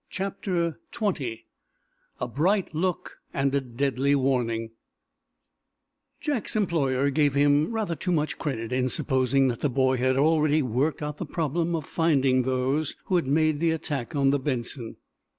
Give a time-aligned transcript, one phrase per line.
[0.09, 1.41] CHAPTER XX
[2.19, 4.71] A BRIGHT LOOK AND A DEADLY WARNING
[6.19, 10.63] Jack's employer gave him rather too much credit in supposing that the boy had already
[10.63, 14.97] worked out the problem of finding those who had made the attack on the "Benson."